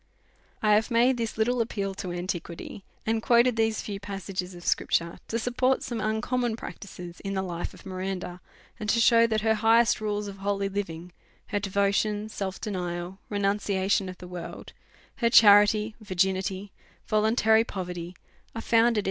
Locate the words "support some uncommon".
5.37-6.55